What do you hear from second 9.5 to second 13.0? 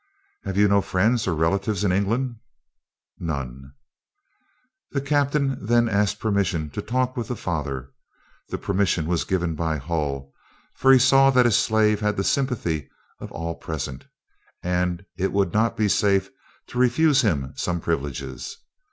by Hull, for he saw that his slave had the sympathy